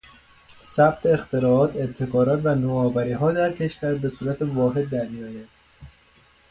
ثبت 0.63 1.05
اختراعات، 1.05 1.71
ابتکارات 1.75 2.41
و 2.43 2.55
نوآوری 2.55 3.11
ها 3.13 3.31
در 3.31 3.51
کشور 3.53 3.95
به 3.95 4.09
صورت 4.09 4.41
واحد 4.41 4.89
در 4.89 5.05
می 5.07 5.23
آید. 5.23 5.49